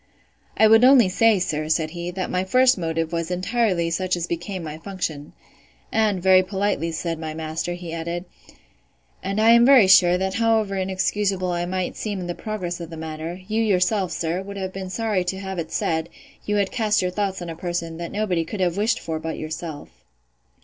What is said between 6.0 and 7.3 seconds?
very politely, said